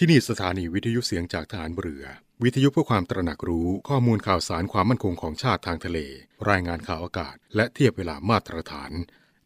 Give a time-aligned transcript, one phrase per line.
[0.00, 2.04] ที่นี่สถานีวิทยุเสียงจากฐานเรือ
[2.44, 5.98] วิทยุเพื่อความตระหนักรู้ข้อมูลข่าวสารความมั่นคงของชาติทางทะเล
[6.50, 8.90] รายงานข่าวอากาศ และเทียบเวลามาตรฐาน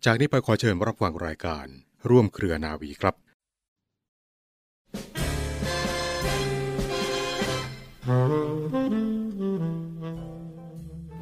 [0.05, 1.67] จากนี้ไปขอเชิญรับฟังรายการ
[2.09, 3.15] ร่วมเครือนาวีครับ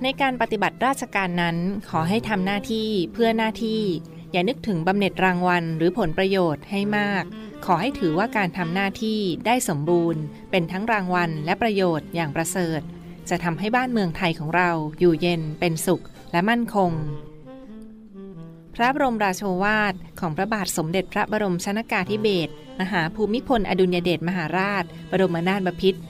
[0.03, 1.57] ในการปฏิบัติราชการนั้น
[1.91, 3.83] ขอให้ทำหน้าที่เพื่อหน้าที่
[4.33, 7.25] อย่านึกถึงบำเหน็จรางวัลหรือผลประโยชน์ให้มาก
[7.65, 12.81] ขอให้ถือว่าการทำหน้าที่ได้สมบูรณ์ เป็นทั้งรางวัลและประโยชน์อย่างประเสริฐ
[13.31, 16.93] จะทำให้บ้านเมืองไทยของเราอยู่เย็นเป็นสุขและมั่นคง
[18.75, 26.01] พระบรมราโชวาทของพระบาทสมเด็จพระบรมชนากาธิเบศรมหาภูมิพลอดุลยเดชมหาราช บรมนาถบพิตร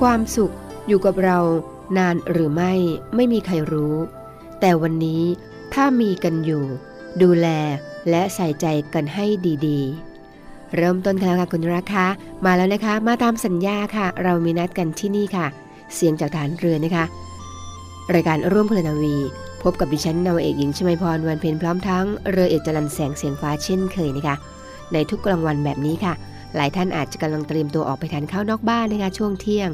[0.00, 0.54] ความสุข
[0.88, 1.38] อยู่กับเรา
[1.98, 2.72] นานหรือไม่
[3.14, 3.96] ไม่มีใครรู้
[4.60, 5.22] แต่วันนี้
[5.74, 6.64] ถ้ามีกันอยู่
[7.22, 7.46] ดูแล
[8.10, 9.26] และใส่ใจกันให้
[9.66, 12.06] ดีๆ เริ่มต้นกันแล้วค่ะคุณรักคะ
[12.44, 15.46] มาแล้วนะคะ มาตามสัญญาค่ะ เรามีนัดกันที่นี่ค่ะ
[15.94, 17.04] เสียงจากฐานเรือนะคะ
[18.14, 19.16] รายการร่วมพลนาวี
[19.62, 24.36] พบกับดิฉันนาวเอกหญิงชมาพรวันเพ็ญพร้อมทั้งเรือเอกจรันแสงเสียงฟ้าเช่นเคยนะคะ
[24.92, 26.14] ในทุกกลางวันแบบนี้ค่ะ
[26.56, 29.70] หลายท่านอาจจะกำลังเตรียมตัวออกไปทานข้าวนอกบ้านนะคะช่วงเที่ยง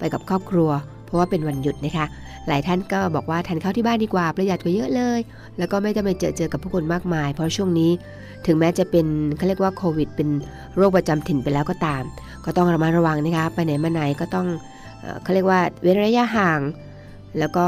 [0.00, 0.70] ไปกับครอบครัว
[1.04, 2.06] เพราะว่าเป็นวันหยุดนะคะ
[2.48, 5.20] หลายท่านก็บอกว่าทานข้าวที่บ้านดีกว่าประหยัดกว่าเยอะเลย
[5.58, 7.90] แล้วก็ไม่ต้องไปเจอเจอกับผู้คนมากมาย เพราะช่วงนี้
[8.46, 9.06] ถึงแม้จะเป็น
[9.36, 10.28] เขาเรียกว่าโควิด เป็น
[10.76, 12.02] โรคประจำถิ่นไปแล้วก็ตาม
[12.44, 14.46] ก็ต้องระมัดระวังนะคะไปไหนมาไหนก็ต้อง
[15.00, 16.60] เอ่อเขาเรียกว่าเว้นระยะห่าง
[17.38, 17.66] แล้วก็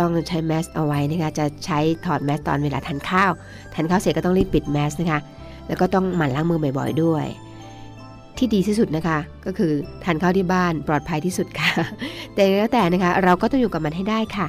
[0.00, 3.32] ต้องใช้แมสเอาไว้นะคะจะใช้ถอดแมสตอนเวลาทานข้าว
[3.74, 5.20] ทานข้าวเสร็จก็ต้องรีบปิดแมสนะคะ
[5.68, 7.26] แล้วก็ต้องหมั่นล้างมือบ่อยๆด้วย
[8.38, 9.72] ที่ดีที่สุดนะคะ ก็คือ
[10.04, 11.70] ทานข้าวที่บ้านปลอดภัยที่สุดค่ะ
[12.34, 14.46] แต่แล้วแต่นะคะ เราก็ต้องอยู่กับมันให้ได้ค่ะ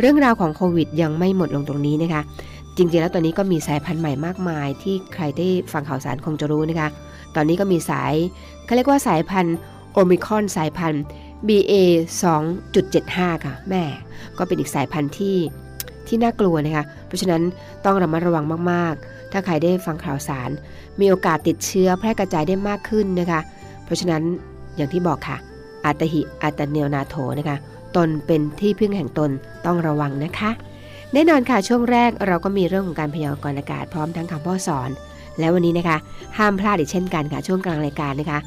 [0.00, 2.22] เรื่องราวของโควิดยังไม่หมดลงตรงนี้นะคะ
[2.76, 6.88] จริงๆแล้วตอนนี้ก็มีสายพันธุ์ใหม่มากมาย ที่ใครได้ฟังข่าวสารคงจะรู้นะคะ
[7.36, 8.14] ตอนนี้ก็มีสาย
[8.64, 9.56] เขาเรียกว่าสายพันธุ์
[9.92, 11.02] โอมิคอนสายพันธุ์
[11.48, 11.74] BA
[12.62, 13.82] 2.75 ค่ะแม่
[14.38, 15.36] ก็เป็นอีกสายพันธุ์ที่
[16.06, 17.42] ที่น่ากลัวนะคะ เพราะฉะนั้น
[17.84, 20.50] ต้องระมัดระวังมากๆ ถ้าใครได้ฟังข่าวสาร
[21.00, 23.40] มีโอกาสติดเชื้อแพร่กระจายได้มากขึ้นนะคะ
[23.84, 24.22] เพราะฉะนั้น
[24.76, 25.36] อย่างที่บอกค่ะ
[25.84, 27.56] อาตหิอาตเนวนาโถนะคะ
[27.96, 29.30] ตนเป็นที่พึ่งแห่งตน
[29.66, 30.50] ต้องระวังนะคะ
[31.12, 34.90] แน่นอนค่ะช่วงแรกเราก็มีเรื่องของการพยากรณ์อากาศพร้อมทั้งคำพ่อสอน
[35.38, 35.96] และวันนี้นะคะ
[36.38, 38.38] ห้ามพลาดอีกเช่นกันค่ะช่วงกลางรายการนะคะ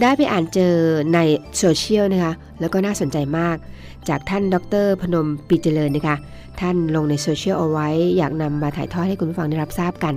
[0.00, 0.74] ได้ไปอ่านเจอ
[1.14, 1.18] ใน
[1.58, 3.56] โซเชียลนะคะ แล้วก็น่าสนใจมาก
[4.08, 6.16] จากท่านดร พนมปีย์เจริญนะคะ
[6.60, 10.14] ท่านลงในโซเชียลเอาไว้ อยากนำมาถ่ายทอดให้คุณผู้ฟังได้รับทราบกัน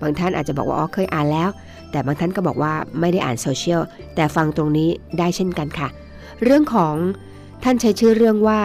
[0.00, 1.50] บางท่านอาจจะบอกว่าอ๋อเคยอ่านแล้ว
[1.90, 3.80] แต่บางท่านก็บอกว่าไม่ได้อ่านโซเชียล
[4.14, 5.88] แต่ฟังตรงนี้ได้เช่นกันค่ะ
[6.42, 6.94] เรื่องของ
[7.64, 8.60] ท่านใช้ชื่อเรื่องว่า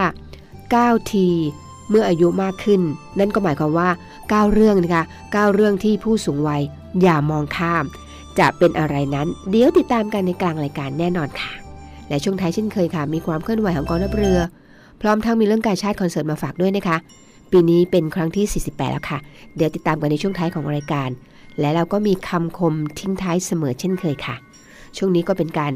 [0.53, 1.28] 9ที
[1.90, 2.81] เมื่ออายุมากขึ้น
[3.20, 3.90] นั่นก็หมายความว่า
[4.22, 6.62] 9 เรื่องนะคะ9เรื่องที่ผู้สูงวัย
[7.02, 7.86] อย่ามองข้าม
[8.40, 11.52] จะเป็นอะไรนั้น เดี๋ยวติดตามกันในกลางรายการแน่นอนค่ะ
[12.09, 14.40] และช่วงท้ายเช่นเคยค่ะ มีความเคลื่อนไหวของกองทัพเรือ
[15.02, 16.97] พร้อมทั้งมีเรื่องการชาติคอนเสิร์ตมาฝากด้วยนะคะ
[17.52, 19.20] ปีนี้เป็นครั้งที่ 48 แล้วค่ะ
[19.56, 21.09] เดี๋ยวติดตามกันในช่วงท้ายของรายการ
[21.59, 24.36] และเราก็มีคำคมทิ้งท้ายเสมอเช่นเคยค่ะ
[24.97, 25.72] ช่วงนี้ก็เป็นการ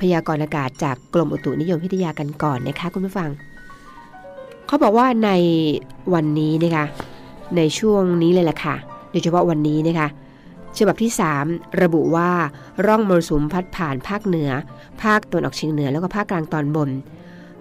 [0.00, 3.30] พยากรณ์อากาศจากกรมอุตุนิยมวิทยากันก่อนนะคะคุณผู้ฟัง
[4.66, 5.30] เขาบอกว่าใน
[6.14, 6.84] วันนี้นะคะ
[7.56, 8.74] ในช่วงนี้เลยแหละค่ะ
[9.10, 10.08] โดยเฉพาะวันนี้นะคะ
[10.78, 11.12] ฉบับที่
[11.46, 12.30] 3 ระบุว่า
[12.86, 14.50] ร่องมรสุมพัดผ่านภาคเหนือ
[15.02, 16.90] ภาคตะวันออกเฉียงเหนือแล้วก็ภาคกลางตอนบน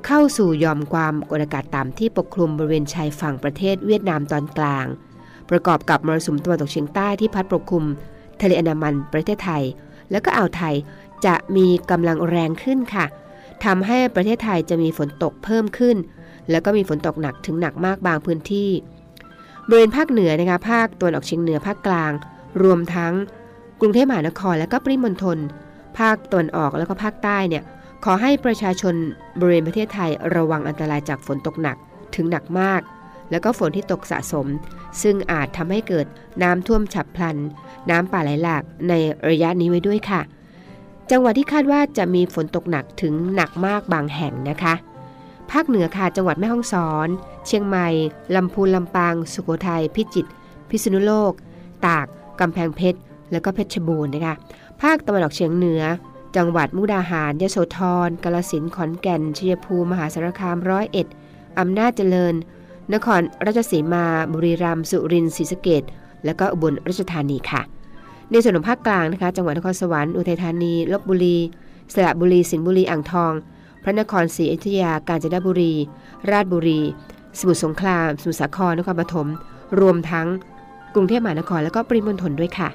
[0.05, 4.85] เข้าสู่ยอมความกดอากาศต่ำที่ปกคลุมบริเวณชายฝั่งประเทศเวียดนามตอนกลาง
[5.49, 7.85] ประกอบกับมรสุมตะวันตกเฉียงใต้ที่พัดปกคลุม
[8.41, 9.63] ทะเลอันดามันประเทศไทย
[10.11, 10.75] แล้วก็อ่าวไทย
[11.25, 13.05] จะมีกำลังแรงขึ้นค่ะ
[13.65, 15.97] ทำให้ประเทศไทยจะมีฝนตกเพิ่มขึ้น
[16.49, 18.69] แล้วก็มีฝนตกหนักถึงหนักมากบางพื้นที่
[19.67, 22.11] บริเวณภาคเหนือนะคะภาคตะวันออกเฉียงเหนือภาคกลาง
[22.63, 23.13] รวมทั้ง
[23.81, 25.37] กรุงเทพมหานครและก็ปริมณฑล
[25.97, 27.63] ภาคตะวันออกแล้วก็ภาคใต้เนี่ย
[28.05, 28.95] ขอให้ประชาชน
[29.39, 31.77] บริเวณประเทศไทยระวังอันตรายจากฝนตกหนัก
[32.15, 32.81] ถึงหนักมาก
[33.31, 34.47] แล้วก็ฝนที่ตกสะสม
[35.01, 36.05] ซึ่งอาจทำให้เกิด
[36.43, 37.37] น้ำท่วมฉับพลัน
[37.89, 38.93] น้ำป่าไหลหลากใน
[39.29, 40.21] ระยะนี้ไว้ด้วยค่ะ
[41.11, 44.73] จังหวัดที่คาดว่าจะมีฝนตกหนักถึงหนักมากบางแห่งนะคะ
[45.51, 47.07] ภาคเหนือค่ะจังหวัดแม่ฮ่องสอน
[47.45, 47.87] เชียงใหม่
[48.35, 50.31] ลำพูนลำปาง สุโขทัยพิจิตร
[50.69, 51.33] พิษณุโลก
[51.87, 52.07] ตาก
[52.39, 52.99] กำแพงเพชร
[53.31, 54.35] แล้วก็เพชรบูรณ์นะคะ
[54.81, 55.83] ภาคตะวันออกเฉียงเหนือ
[56.35, 61.07] จังหวัดมุกดาหาร ยโสธร กาลสินธุ์ ขอนแก่น ชัยภูมิ มหาสารคาม ร้อยเอ็ด
[61.59, 62.33] อำนาจเจริญ
[62.93, 65.83] นครราชสีมา บุรีรัมย์ สุรินทร์ ศรีสะเกด
[66.25, 67.61] และก็อุบลราชธานีค่ะ
[68.31, 71.37] ในส่วนของภาคกลางนะคะ จังหวัดนครสวรรค์ อุทัยธานี ลบบุรี
[71.93, 73.33] สระบุรี สิงห์บุรี อ่างทอง
[73.83, 75.73] พระนครศรีอยุธยา กาญจนบุรี
[76.31, 76.81] ราชบุรี
[77.39, 79.27] สมุทรสงคราม สมุทรสาคร นครปฐม
[79.79, 80.27] รวมทั้ง
[80.95, 82.69] กรุงเทพมหานครและก็ปริมณฑลด้วยค่ะ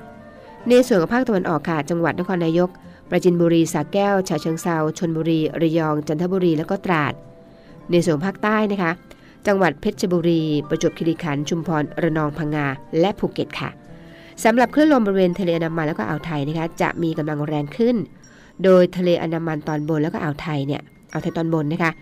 [0.68, 2.70] ในส่วนของภาคตะวันออกค่ะ จังหวัดนครนายก
[3.08, 7.12] ปราจินบุรีสระแก้วฉะเชิงเซาชนบุรี ระยอง จันทบุรี และก็ตราด
[7.90, 8.92] ในส่วนภาคใต้นะคะ
[9.46, 12.66] จังหวัดเพชรบุรี ประจวบคีรีขันธ์ชุมพร ระนอง พังงา
[13.00, 13.70] และภูเก็ตค่ะ
[14.44, 17.96] สำหรับคลื่นลมบริเวณทะเลอันดามันแล้วก็อ่าวไทยนะคะ จะมีกำลังแรงขึ้น
[18.64, 20.82] โดยทะเลอันดามันตอนบนแล้วก็อ่าวไทยเนี่ย
[21.12, 21.92] อ่าวไทยตอนบนนะคะ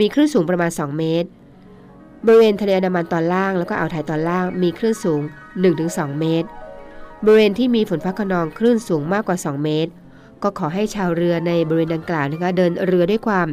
[0.00, 1.28] มีคลื่นสูงประมาณ 2 เมตร
[2.26, 5.22] บริเวณทะเลอันดามันตอนล่างแล้วก็อ่าวไทยตอนล่างมีคลื่นสูง
[5.58, 6.48] 1-2 เมตร
[7.24, 9.92] บริเวณที่มีฝนฟ้าขนองคลื่นสูงมากกว่า 2 เมตร
[10.42, 13.46] ก็ขอให้ชาวเรือในบริเวณดังกล่าวนะคะเดินเรือด้วยความ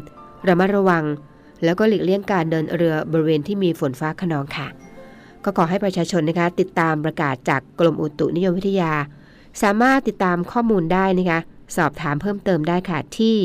[0.47, 1.03] ระมัดระวัง
[1.63, 4.67] แล้วก็หลีกเลี่ยงการเดินเรือบริเวณที่มีฝนฟ้าขนองค่ะ
[5.43, 8.93] ก็ขอให้ประชาชนนะคะติดตามประกาศจากกรมอุตุนิยมวิทยา
[9.61, 11.39] สามารถติดตามข้อมูลได้นะคะ
[11.75, 13.37] สอบถามเพิ่มเติมได้ค่ะที่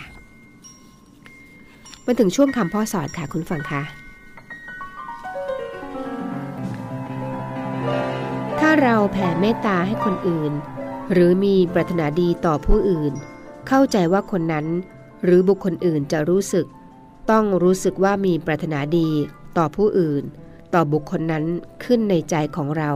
[2.06, 3.84] มาถึงช่วงคำพ่อสอนค่ะคุณฟังคะ
[8.60, 10.52] ถ้าเราแผ่เมตตาให้คนอื่น
[11.12, 13.14] หรือมีปรารถนาดีต่อผู้อื่น
[13.68, 14.66] เข้าใจว่าคนนั้น
[15.24, 16.66] หรือบุคคลอื่นจะรู้สึก
[17.32, 19.10] ต้องรู้สึกว่ามีปรารถนาดี
[19.58, 20.24] ต่อผู้อื่น
[20.74, 21.46] ต่อบุคคลนั้น
[21.84, 22.92] ขึ้นในใจของเรา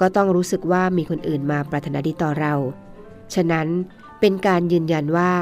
[0.00, 2.54] ก็ต้องรู้สึกว่ามีคนอื่นมาปรารถนาดีต่อเรา
[3.34, 3.66] ฉะนั้น
[4.20, 5.32] เป็นการยืนยันว่า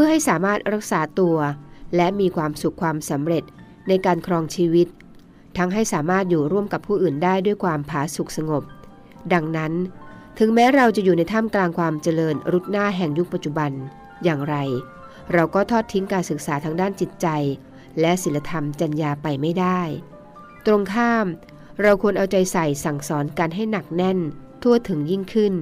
[0.00, 1.36] พื่อให้สามารถรักษาตัว
[1.96, 3.44] และมีความสุขความสำเร็จ
[3.88, 4.88] ในการครองชีวิต
[5.56, 8.62] ทั้งให้สามารถอยู่ร่วมกับผู้อื่นได้ด้วยความผาสุกสงบ
[9.32, 9.72] ดังนั้น
[10.38, 13.70] ถึงแม้เราจะอยู่ในท่ามกลางความเจริญรุดหน้าแห่งยุคปัจจุบัน
[14.24, 14.56] อย่างไร
[15.32, 17.28] เราก็ทอดทิ้งการศึกษาทางด้านจิตใจ
[18.00, 19.80] และศีลธรรมจัญญาไปไม่ได้
[20.66, 21.26] ตรงข้าม
[21.82, 24.18] เราควรเอาใจใส่สั่งสอนกันให้หนักแน่น
[24.62, 25.54] ทั่วถึงยิ่งขึ้น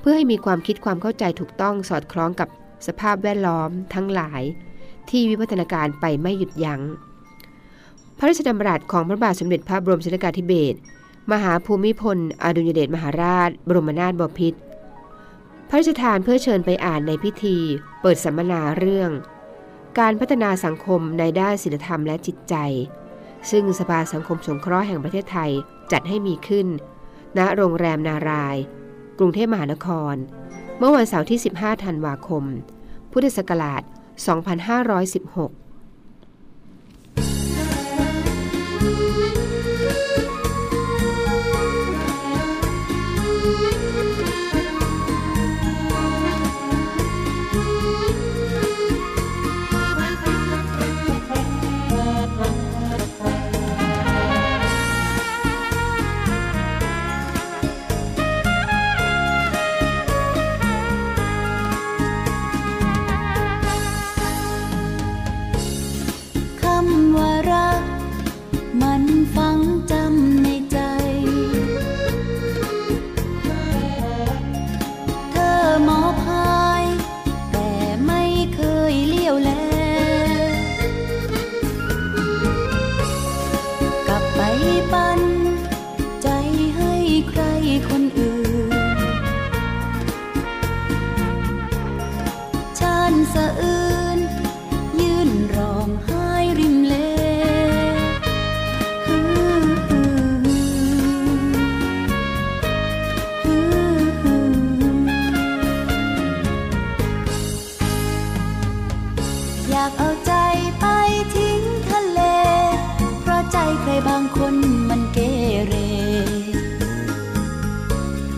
[0.00, 2.48] เพื่อให้มีความคิดความเข้าใจถูกต้องสอดคล้องกับ
[2.86, 4.42] สภาพแวดล้อมทั้งหลาย
[5.10, 6.80] ที่วิวัฒนาการไปไม่หยุดยัง้ง
[8.18, 10.78] พระราชดำรัสของพระบาทสมเด็จพระบรมชนกาธิเบศร
[11.32, 14.58] มหาภูมิพล อดุลยเดชมหาราช บรมนาถบพิตร
[15.68, 17.56] พระราชทานเพื่อเชิญไปอ่านในพิธี
[18.00, 19.10] เปิดสัมมนาเรื่อง
[19.98, 22.54] การพัฒนาสังคมในด้านศีลธรรมและจิตใจ
[23.50, 25.50] ซึ่งสภาสังคมสงเคราะห์แห่งประเทศไทย
[25.92, 26.66] จัดให้มีขึ้น
[27.38, 28.56] ณโรงแรมนาราย
[29.18, 30.14] กรุงเทพมหานคร
[30.80, 32.44] เมื่อวันเสาร์ที่ 15 ธันวาคม
[33.12, 33.82] พุทธศักราช
[34.98, 35.67] 2516
[114.88, 115.18] มันเก
[115.66, 115.74] เร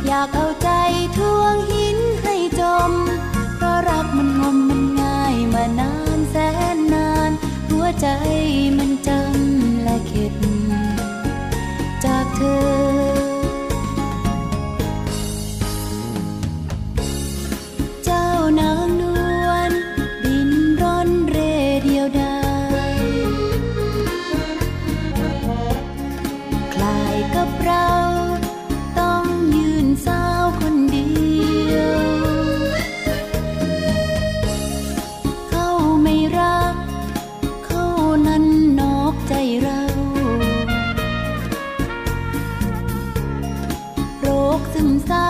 [0.06, 0.68] อยากเอาใจ
[1.16, 2.92] ทวงหินให้จม
[3.56, 6.37] เพราะรักมันงมมันง่ายมานานแส
[6.75, 7.30] นนาน
[7.68, 8.06] หัวใจ
[8.78, 10.34] มันจำและเข็ด
[12.04, 12.69] จากเธอ
[44.72, 44.76] โ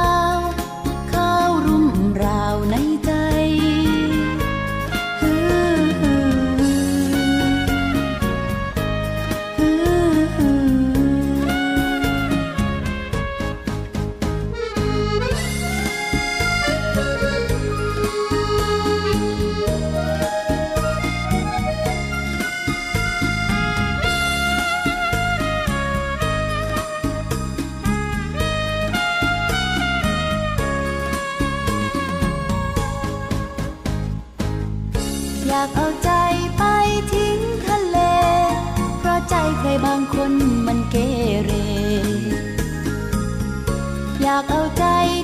[0.07, 0.10] ร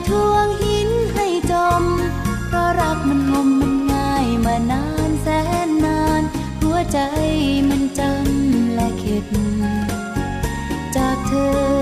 [0.08, 1.82] ทวงหินให้จม
[2.48, 5.26] เพราะรักมันงมมันง่ายมานานแส
[5.66, 6.22] นนาน
[6.62, 6.98] หัวใจ
[7.68, 9.26] มันจำและเข็ด
[10.96, 11.32] จากเธ
[11.72, 11.75] อ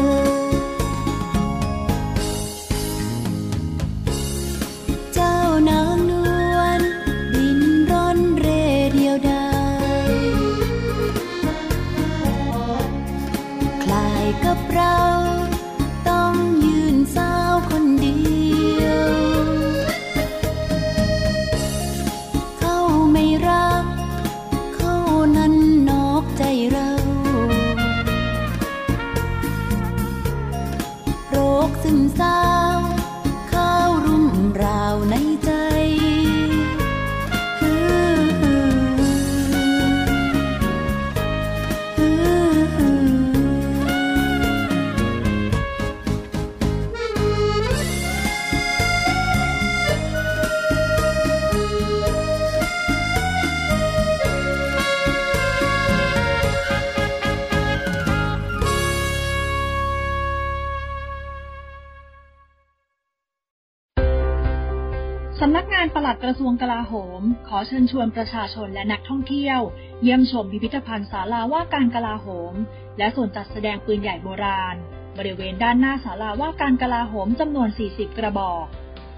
[67.18, 69.60] ม ขอเชิญชวนประชาชนและนักท่องเที่ยว
[70.02, 72.54] เยี่ยมชมพิพิธภัณฑ์ศาลาว่าการกลาโหม
[72.98, 74.76] และส่วนจัดแสดงปืนใหญ่โบราณ
[75.18, 78.66] บริเวณด้านหน้าศาลาว่าการกลาโหมจำนวน 40 กระบอก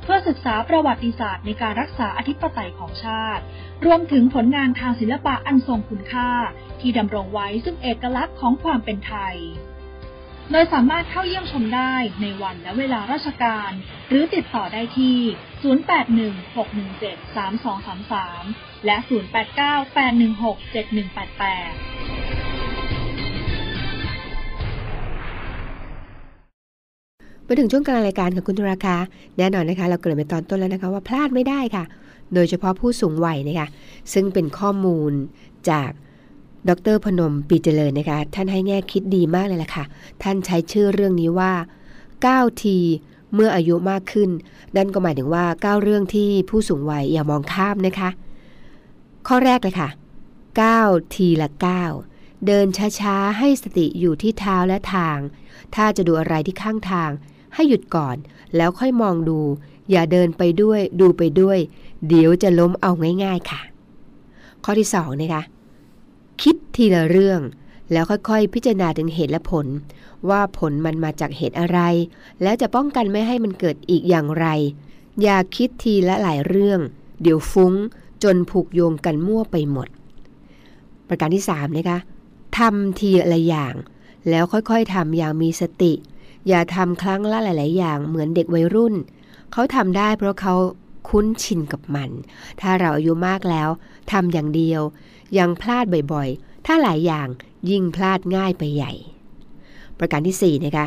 [0.02, 3.42] เพื่อศึกษาประวัติศาสตร์ในการรักษาอธิปไตยของชาติ
[3.86, 6.30] รวมถึงผลงานทางศิลปะอันทรงคุณค่า
[6.80, 9.36] ที่ดำรงไว้ซึ่งเอกลักษณ์ของความเป็นไทย
[10.52, 13.70] โดยสามารถเข้าเยี่ยมชมได้ในวันและเวลาราชการ
[14.08, 15.16] หรือติดต่อได้ที่
[17.34, 19.10] 0816173233 และ 0898167188
[27.46, 28.96] มาถึงช่วงกลางรายการค่ะคุณธุราคา
[29.38, 31.84] แน่นอนนะคะ เราเกริ่นไปตอนต้นแล้วนะคะว่าพลาดไม่ได้ค่ะ
[32.34, 33.68] โดยเฉพาะผู้สูงวัยนะคะ
[34.12, 35.12] ซึ่งเป็นข้อมูล
[35.70, 35.90] จาก
[36.68, 39.84] ดรพนมปีเจริญนะคะ ท่านให้แง่คิดดีมากเลยล่ะค่ะ
[40.22, 41.52] ท่านใช้ชื่อเรื่องนี้ว่า
[42.06, 42.78] 9ที
[43.34, 44.30] เมื่ออายุมากขึ้น
[44.76, 48.08] นั่นก็หมายถึงว่า 9 เรื่องที่ผู้สูงวัยอย่ามองข้ามนะคะ
[49.28, 49.88] ข้อแรกเลยค่ะ
[50.56, 51.48] 9 ทีละ
[51.96, 52.66] 9 เดิน
[53.00, 55.18] ช้าๆ ให้สติอยู่ที่เท้าและทาง
[55.74, 57.10] ถ้าจะดูอะไรที่ข้างทาง
[57.54, 58.16] ให้หยุดก่อน
[58.56, 59.38] แล้วค่อยมองดู
[59.90, 61.58] อย่าเดินไปด้วยดูไปด้วย
[62.08, 62.92] เดี๋ยวจะล้มเอา
[63.24, 63.60] ง่าย ๆค่ะ
[64.64, 65.42] ข้อที่2นะคะ
[66.42, 67.40] คิดทีละเรื่อง
[67.92, 69.66] แล้วค่อยๆ พิจารณาถึงเหตุและผล
[70.28, 71.78] ว่าผลมันมาจากเหตุอะไร
[72.42, 74.46] แล้วจะป้องกันไม่ให้มันเกิดอีกอย่างไร
[75.22, 76.80] อย่าคิดทีละหลายเรื่อง
[77.22, 77.72] เดี๋ยวฟุ้ง
[78.22, 79.88] จนผูกโยงกันมั่วไปหมด
[81.08, 81.98] ประการที่3นะคะ
[82.58, 83.74] ทำทีละอย่าง
[84.30, 85.92] แล้วค่อยๆทำอย่างมีสติ
[86.48, 88.94] อย่าทำครั้งละหลาย ๆ อย่างเหมือนเด็กวัยรุ่น
[89.52, 90.54] เขาทำได้เพราะเขา
[91.08, 92.10] คุ้นชินกับมัน
[92.60, 93.68] ถ้าเราอายุมากแล้ว
[94.12, 94.82] ทำอย่างเดียว
[95.38, 97.28] ยังพลาดบ่อยๆ ถ้าหลายอย่าง
[97.70, 98.92] ยิ่งพลาดง่ายไปใหญ่
[99.98, 100.86] ประการที่4นะคะ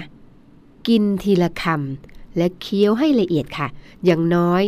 [0.88, 3.67] กินทีละคำและเคี้ยวให้ละเอียดค่ะ
[4.05, 4.62] อย่างน้อย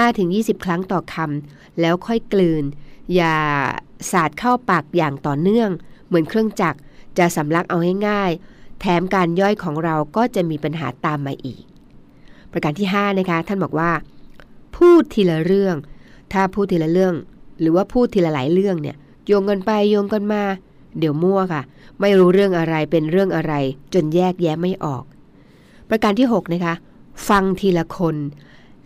[0.00, 2.64] 15-20 ครั้งต่อคำแล้วค่อยกลืน
[3.14, 3.36] อย่า
[4.10, 5.70] สาดเข้าปากอย่างต่อเนื่อง
[6.06, 6.78] เหมือนเครื่องจักร
[7.18, 7.76] จะสำลักเอา
[8.08, 11.62] ง่ายๆ แถมการย่อยของเราก็จะมีปัญหาตามมาอีก
[12.52, 13.90] ประการที่5นะคะท่านบอกว่า
[14.76, 15.76] พูดทีละเรื่อง
[16.32, 17.14] ถ้าพูดทีละเรื่อง
[17.60, 20.42] หรือว่าพูดทีละหลายเรื่องเนี่ย โยงกันไปโยงกันมา
[20.98, 21.62] เดี๋ยวมั่วค่ะ
[22.00, 23.54] ไม่รู้เรื่องอะไรเป็นเรื่องอะไร
[23.94, 25.04] จนแยกแยะไม่ออก
[25.88, 26.74] ประการที่ 6 นะคะ
[27.28, 28.16] ฟังทีละคน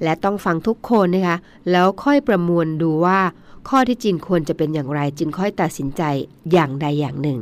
[0.02, 1.36] และต้องฟังทุกคนนะคะ
[1.70, 3.20] แล้วค่อยประมวลดูว่า
[3.68, 6.02] ข้อที่จริงควรจะเป็นอย่างไร จึงค่อยตัดสินใจ
[6.52, 7.38] อย่างใดอย่างหนึ่ง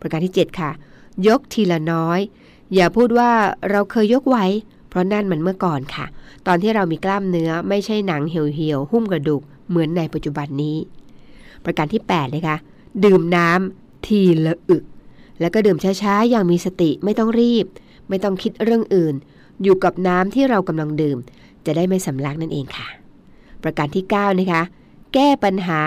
[0.00, 0.70] ประการที่ 7 ค่ะ
[1.28, 2.20] ยกทีละน้อย
[2.74, 3.30] อย่าพูดว่า
[3.70, 4.46] เราเคยยกไว้
[4.88, 6.06] เพราะนั่นมันเมื่อก่อนค่ะ
[6.46, 10.76] ตอนที่เรามีกล้ามเนื้อไม่ใช่หนังเหี่ยวๆหุ้มกระดูกเหมือนในปัจจุบันนี้
[11.64, 12.56] ประการที่8นะคะ
[13.04, 14.84] ดื่มน้ำทีละอึก
[15.40, 17.66] แล้วก็ดื่มช้าๆ อย่างมีสติไม่ต้องรีบ
[18.08, 19.14] ไม่ต้องคิดเรื่องอื่น
[19.62, 21.18] อยู่กับน้ำที่เรากำลังดื่ม
[21.66, 22.88] จะได้ไม่สำลักนั่นเองค่ะ
[23.62, 24.62] ประการที่9นะคะ
[25.14, 25.80] แก้ปัญหา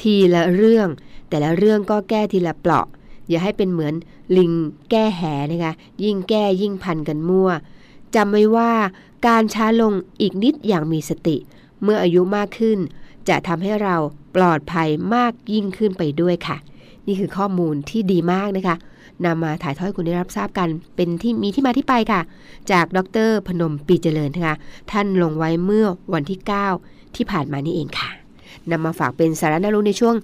[0.00, 0.88] ทีละเรื่อง
[1.28, 2.86] แต่ละเรื่องก็แก้ทีละเปราะ
[3.28, 3.94] อย่าให้เป็นเหมือน
[4.36, 4.52] ลิง
[4.90, 5.72] แก้แหนะคะ
[6.04, 7.50] ยิ่งแก้ยิ่งพันกันมั่ว
[8.14, 8.72] จำไว้ว่า
[9.26, 11.36] การช้าลงอีกนิดอย่างมีสติ
[11.82, 12.78] เมื่ออายุมากขึ้น
[13.28, 13.96] จะทำให้เรา
[14.36, 16.56] ปลอดภัยมากยิ่งขึ้นไปด้วยค่ะ
[17.06, 18.76] นี่คือข้อมูลที่ดีมากนะคะ
[19.24, 22.20] นำมาถ่ายทอดคุณได้รับทราบกัน เป็นที่มีที่มาที่ไปค่ะ
[22.70, 24.56] จากดรพนมปีเจริญนะคะ
[24.90, 26.40] ท่านลงไว้เมื่อวันที่
[26.78, 28.10] 9 ที่ผ่านมานี่เองค่ะ
[28.70, 30.14] นำมาฝากเป็นสาระน่ารู้ในช่วง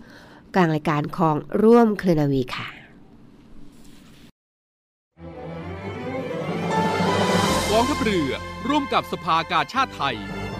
[0.54, 2.66] กลางรายการของร่วมเคลนาวีค่ะ
[7.70, 8.32] กองทัพเรือ
[8.68, 10.16] ร่วมกับสภากาชาติไทย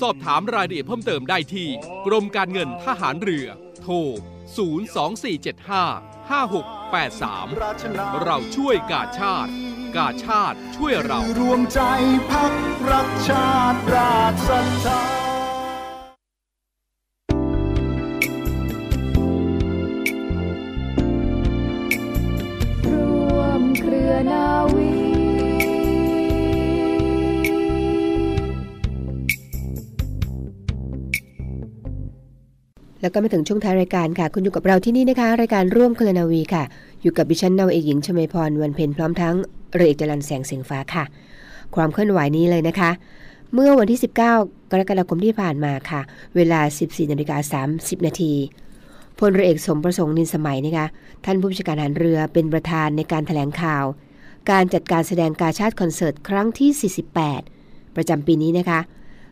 [0.00, 1.68] สอบถามรายละเอียดเพิ่มเติมได้ที่
[2.06, 3.46] กรมการเงินทหารเรือ
[3.82, 3.94] โทร
[4.70, 9.52] 02475 5683 เราช่วยกาชาติ
[9.96, 11.80] กาชาติช่วยเรา รวมใจ
[12.30, 12.52] พัก
[12.90, 15.29] รักชาติราชศรัทธา
[33.00, 36.64] แล้วก็มาถึงช่วงท้ายรายการค่ะ คุณอยู่กับเราที่นี่นะคะ รายการร่วมคลนาวีค่ะ
[37.02, 39.34] อยู่กับดิฉันนาวเอกหญิงชมพรวันเพ็ญพร้อมทั้ง
[39.74, 41.04] เรือเอกจรันแสงเสียงฟ้าค่ะ
[41.74, 42.90] ความเคลื่อนไหวนี้เลยนะคะ
[43.54, 44.18] เมื่อวันที่ 19
[44.70, 46.00] กรกฎาคมที่ผ่านมาค่ะ
[46.36, 48.32] เวลา 14นาฬิกา30นาที
[49.18, 50.86] พลเรือเอกสมประสงค์นินสมัยนะคะ
[51.24, 53.84] ท่านผู้บัญชาการทหารเรือเป็นประธานในการถแถลงข่าว
[54.50, 56.92] การจัดการแสดงกาชาติคอนเสิร์ตครั้งที่
[57.32, 58.80] 48 ประจำปีนี้นะคะ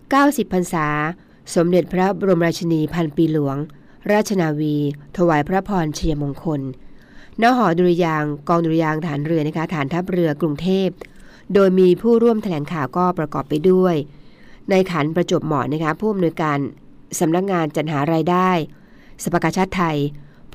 [0.01, 0.87] 90พรรษา
[1.55, 3.57] สมเด็จพระบรมราชินีพันปีหลวง
[4.13, 4.77] ราชนาวี
[5.17, 6.61] ถวายพระพรชัยมงคล
[7.43, 10.89] ณหอดุริยางกองดุริยางฐานเรือนะคะฐานทัพเรือกรุงเทพ
[11.55, 13.95] โดยมีผู้ร่วมแถลงข่าวก็ประกอบไปด้วย
[14.71, 16.59] ในขันประจบเหมาะนะคะผู้อำนวยการ
[17.21, 18.51] สำนักงานจัดหารายได้
[19.23, 19.97] สภากาชาติไทย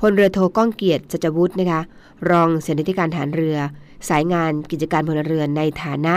[0.00, 1.80] พลเรือโทก้องเกียรติจัจวุฒินะคะ
[2.30, 3.56] รองเสนาธิการฐานเรือ
[4.08, 6.14] สายงานกิจการพลเรือนในฐานะ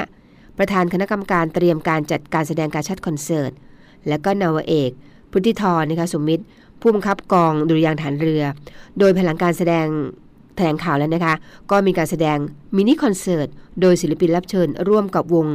[0.58, 3.52] ประธานคณะกรรมการเตรียมการจัดการแสดงการชาติคอนเสิร์ต
[4.08, 4.92] และก็นาวเอก
[5.32, 6.44] พุทธิธรนะคะสมมิตร
[6.82, 8.44] ผู้บังคับกองดุริยางค์ทหารเรือ
[9.00, 9.88] โดยแผนการแสดง
[10.56, 11.36] แถลงข่าวแล้วนะคะ
[11.72, 12.38] ก็มีการแสดง
[12.76, 13.48] มินิคอนเสิร์ต
[13.82, 15.48] โดยศิลปินรับเชิญ ร่วมกับวง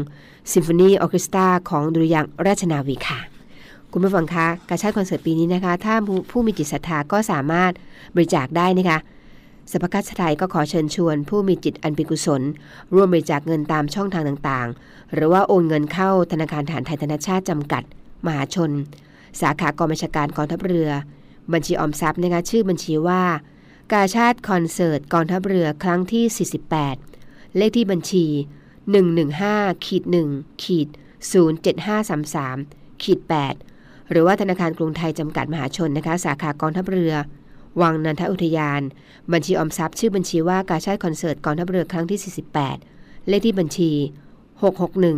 [0.53, 3.19] ซิมโฟนีออเคสตราของดุริยางค์ราชนาวีค่ะ
[3.93, 7.73] คุณผู้ฟังคะการชาติคอนเสิร์ตปีนี้นะคะ ถ้าผู้ผู้มีจิตศรัทธาก็สามารถ
[8.15, 8.99] บริจาคได้นะคะ
[9.73, 12.43] สภากาชาดไทยก็ขอเชิญชวน ผู้มีจิตอันเป็นกุศล
[12.95, 17.83] ร่วมบริจาคเงินตามช่องทางต่างๆ หรือว่าโอนเงินเข้าธนาคารฐานไทยธนชาติจำกัด
[18.27, 18.71] มหาชน
[19.41, 20.91] สาขากองบัญชาการกองทัพเรือ
[21.53, 23.23] บัญชีออมทรัพย์นะคะชื่อบัญชีว่า
[23.93, 26.49] กาชาติคอนเสิร์ตกองทัพเรือครั้งที่
[26.99, 28.27] 48 เลขที่บัญชี
[29.07, 30.89] 115ขีด1ขีด
[31.75, 33.21] 07533ขีด
[33.67, 37.15] 8หรือว่าธนาคารกรุงไทยจำกัดมหาชนนะคะสาขากองทัพเรือ
[37.81, 38.83] วังนันทอุทยาน
[39.33, 42.19] บัญชีออมทรัพย์ ชื่อบัญชีว่ากาชาติคอนเสิร์ตกองทัพเรือครั้งที่
[42.79, 43.91] 48 เลขที่บัญชี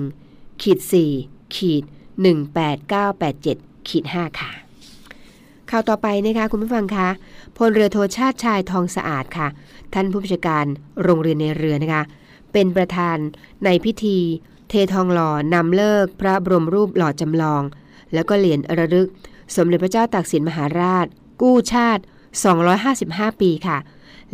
[0.03, 0.79] 661ขีด
[1.17, 1.83] 4ขีด
[2.23, 4.51] 18987ขีด5ค่ะ
[5.71, 7.09] ข่าวต่อไปนะคะคุณผู้ฟังคะ
[7.57, 9.49] พลเรือโทชาติชายทองสะอาดค่ะ
[9.95, 10.65] ท่านผู้บัญชาการ
[11.03, 12.03] โรงเรียนในเรือนะคะ
[12.53, 13.17] เป็นประธาน
[13.65, 14.19] ในพิธี
[14.69, 17.63] เททองหล่อนำเลิกพระบรมรูปหล่อจำลอง
[18.13, 19.09] แล้วก็เหรียญระลึก
[19.57, 21.07] สมเด็จพระเจ้าตากสินมหาราช
[21.43, 22.03] กู้ชาติ
[22.71, 23.79] 255 ปีค่ะ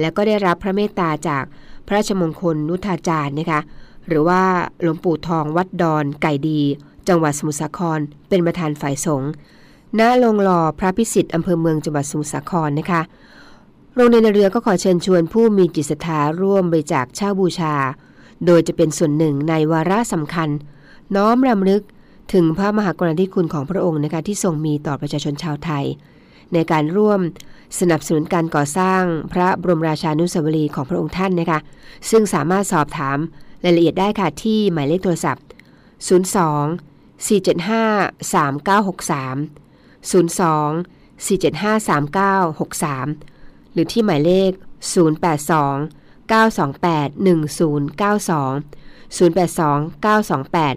[0.01, 1.45] แล้วก็ได้รับพระเมตตาจาก
[1.87, 3.61] พระราชมงคลนุทาจารย์นะคะ
[4.09, 4.43] หรือว่า
[4.81, 6.61] หลวงปู่ทองวัดดอนไก่ดี
[7.09, 9.31] จังหวัดสมุทรสาคร เป็นประธานฝ่ายสงฆ์
[9.99, 13.03] ณโรงหล่อพระพิสิทธิ์อำเภอเมืองจังหวัดสมุทรสาครนะคะ
[13.95, 17.75] โรงเรียนในเรือก็ขอเชิญชวนผู้มีจิตศรัทธาร่วมบริจาคเช่าบูชา
[18.47, 20.49] โดยจะเป็นส่วนหนึ่งในวาระสำคัญ
[21.17, 21.83] น้อมรำลึก
[22.33, 25.85] ถึงพระมหากรุณาธิคุณของพระองค์นะคะที่ทรงมีต่อประชาชนชาวไทย
[26.53, 27.21] ในการร่วม
[27.81, 31.59] สนับสนุนการก่อสร้างพระบรมราชานุสาวรีย์ของพระองค์ท่านนะคะ
[32.11, 33.19] ซึ่งสามารถสอบถาม
[33.65, 35.45] รายละเอียดได้ค่ะที่หมายเลขโทรศัพท์
[36.49, 36.90] 02
[37.27, 39.49] 475 3963
[40.11, 44.51] 02 475 3963 หรือที่หมายเลข
[44.93, 48.63] 082 928 1092
[49.17, 50.77] 082 928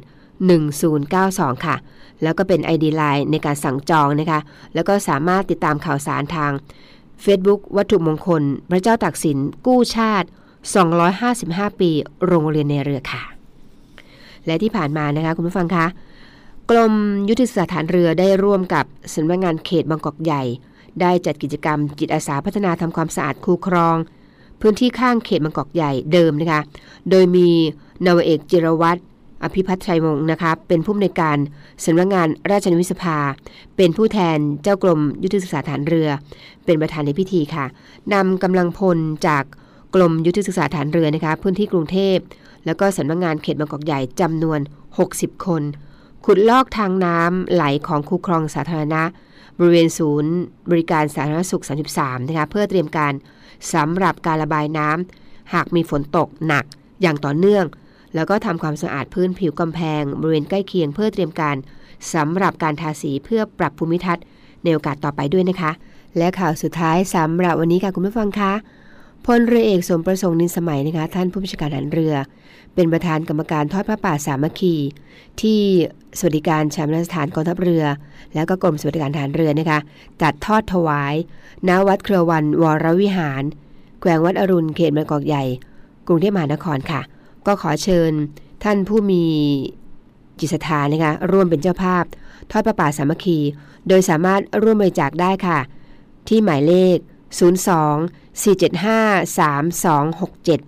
[0.50, 1.76] 1092 ค่ะ
[2.24, 4.40] แล้วก็เป็น ID Line ในการสั่งจองนะคะ
[4.74, 6.52] แล้วก็สามารถติดตามข่าวสารทาง
[7.24, 10.28] Facebook วัตถุมงคล พระเจ้าตากสิน กู้ชาติ
[11.04, 11.92] 255 ปี
[12.26, 13.24] โรงเรียนในเรือค่ะ
[14.46, 15.86] และที่ผ่านมานะคะ คุณผู้ฟังคะ
[16.72, 16.94] กรม
[17.30, 20.44] ยุทธศาสตร์ฐานเรือได้ร่วมกับสำนักงานเขตบางกอกใหญ่
[21.02, 23.98] ได้จัดกิจกรรมจิตอาสาพัฒนาทำความสะอาดคูครอง
[24.62, 26.62] พื้นที่ข้างเขตบางกอกใหญ่เดิมนะคะ
[27.10, 27.50] โดยมี
[28.06, 29.02] นาวเอกจิรวัตร
[29.44, 31.38] อภิพัฒน์ชัยวงนะคะเป็นผู้อำนวยการ
[31.86, 33.18] สำนักงานราชนิวิสภา
[33.78, 36.10] เป็นผู้แทนเจ้ากรมยุทธศึกษาฐานเรือ
[36.66, 37.66] เป็นประธานในพิธีค่ะ
[38.14, 38.98] นำกำลังพล
[39.28, 39.44] จาก
[39.96, 42.18] กรมยุทธศึกษาฐานเรือนะคะพื้นที่กรุงเทพ
[42.66, 44.60] แล้วก็สำนักงานเขตบางกอกใหญ่จำนวน
[45.04, 45.64] 60 คน
[46.26, 49.04] ขุดลอกทางน้ำไหลของคูคลองสาธารณะ
[49.58, 50.34] บริเวณศูนย์
[50.72, 51.64] บริการสาธารณสุข
[51.96, 53.14] 33 นะคะเพื่อเตรียมการ
[53.74, 56.66] สำหรับการระบายน้ำหากมีฝนตกหนัก
[57.02, 57.66] อย่างต่อเนื่อง
[58.16, 61.56] แล้วก็ทำความสะอาดพื้นผิวกำแพง บริเวณใกล้เคียงเพื่อเตรียมการ
[62.14, 64.24] สำหรับการทาสีเพื่อปรับภูมิทัศน์
[64.64, 65.72] ในโอกาสต่อไปด้วยนะคะ
[66.18, 68.54] และข่าวสุดท้ายสำหรับวันนี้ค่ะคุณผู้ฟังคะ
[69.26, 72.14] พลเรือเอกสมประสงค์นินสมัยนะคะท่านผู้บัญชาการหารเรือ
[72.76, 74.76] เป็นประธานกรรมการทอดพระป่าสามัคคี
[75.42, 75.60] ที่
[76.18, 77.84] สวัสดิการชาวนสถานกองทัพเรือ
[78.34, 79.80] แล้วก็กรมสวัสดิการทหารเรือนะคะ
[80.22, 81.16] จัดทอดถวาย
[81.68, 83.44] ณวัดเครือวันวรวิหาร
[84.02, 85.44] แขวงวัดอรุณเขตบางกอกใหญ่
[86.08, 87.02] กรุงเทพมหานครค่ะ
[87.48, 88.12] ก็ขอเชิญ
[88.64, 89.24] ท่านผู้มี
[90.40, 92.04] จิตศรัทธานะคะร่วมเป็นเจ้าภาพ
[92.52, 93.40] ทอดประป่าสามัคคี
[93.88, 95.60] โดยสามารถร่วมบริจาคได้ค่ะ
[96.28, 96.98] ที่หมายเลข
[97.64, 100.60] 02 475 3267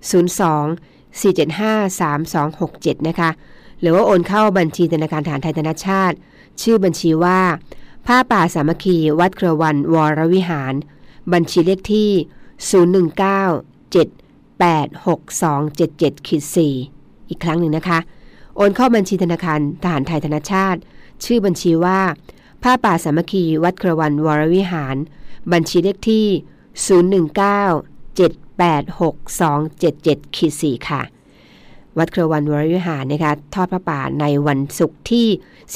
[0.00, 0.78] 02
[1.20, 3.30] 475 3267 นะคะ
[3.80, 6.16] หรือว่าโอนเข้าบัญชีธนาคารฐานไทยธนชาติ
[6.62, 7.40] ชื่อบัญชีว่า
[8.06, 10.74] ผ้าป่าสามัคคี วัดเครือวันวรวิหาร
[11.32, 12.10] บัญชีเลขที่
[12.78, 16.42] 019 786 277ขีด
[16.86, 17.98] 4อีกครั้งหนึ่งนะคะ
[18.56, 20.80] โอนเข้าบัญชีธนาคารทหารไทยธนชาติ
[21.24, 22.00] ชื่อบัญชีว่า
[22.62, 24.96] ผ้าป่าสามัคคี วัดเครือวันวรวิหาร
[25.52, 26.26] บัญชีเลขที่
[26.88, 26.88] 019
[28.16, 29.40] 786
[29.80, 31.02] 277ขีด4ค่ะ
[31.98, 35.26] วัดเครือวันวรวิหารนะคะทอดพระป่าในวันศุกร์ที่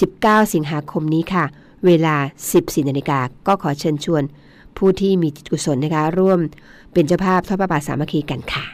[0.03, 1.45] 19 สิงหาคมนี้ค่ะ
[1.87, 2.17] เวลา
[2.53, 4.23] 14นาฬิกาก็ขอเชิญชวน
[4.77, 6.38] ผู้ที่มีจิตกุศลนะคะ ร่วม
[6.93, 8.64] เป็นเจ้าภาพทอดพระป่าสามัคคีกันค่ะ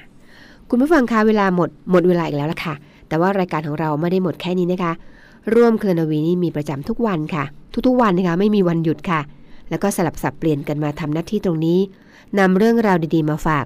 [0.69, 2.75] คุณผู้ฟังคะเวลาหมดหมดเวลาอีกแล้วละค่ะ
[3.09, 4.93] แต่ว่ารายการของเราไม่ได้หมดแค่นี้นะคะ
[5.55, 7.45] ร่วมเคลนวีนี่มีประจำทุกวันค่ะ
[7.87, 9.21] ทุกๆวันนะคะไม่มีวันหยุดค่ะ
[9.71, 11.79] แล้วก็สลับสับเปลี่ยนกันมาทำหน้าที่ตรงนี้
[12.39, 13.65] นำเรื่องราวดีๆมาฝาก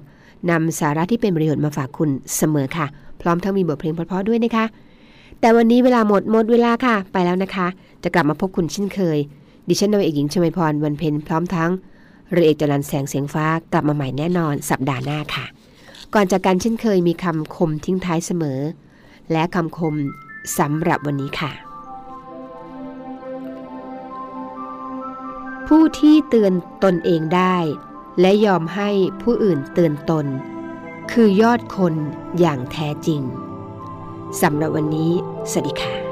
[0.51, 2.85] นำสาระที่เป็นประโยชน์มาฝากคุณเสมอค่ะ
[3.21, 4.65] พร้อมทั้งมีบทเพลงเพราะๆด้วยนะคะ
[5.39, 7.67] แต่วันนี้เวลาหมดหมดเวลาค่ะ ไปแล้วนะคะ
[8.03, 9.17] จะกลับมาพบคุณเช่นเคย
[9.67, 11.71] ดิฉันนวเอกหญิงชมพรวันเพ็ญพร้อมทั้ง
[12.31, 15.45] เรือเอกจรันแสงเสียงฟ้ากลับมาใหม่แน่นอนสัปดาห์หน้าค่ะ
[16.13, 18.59] ก่อนจากกันเช่นเคยมีคำคมทิ้งท้ายเสมอ
[19.31, 19.95] และคำคม
[20.59, 21.51] สำหรับวันนี้ค่ะ
[25.67, 27.55] ผู้ที่เตือนตนเองได้
[28.21, 28.89] และยอมให้
[29.21, 30.25] ผู้อื่นเตือนตน
[31.11, 31.93] คือยอดคน
[32.39, 33.21] อย่างแท้จริง
[34.41, 35.11] สำหรับวันนี้
[35.51, 36.04] สวัสดีค่ะ